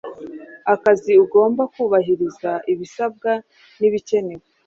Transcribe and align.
Akazi 0.73 1.11
ugomba 1.23 1.61
kubahiriza 1.73 2.51
ibisabwa 2.71 3.31
nibikenewe 3.79 4.43